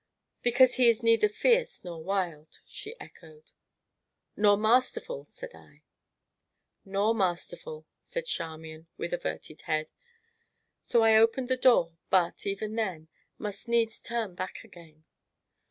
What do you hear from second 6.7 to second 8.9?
"Nor masterful!" said Charmian,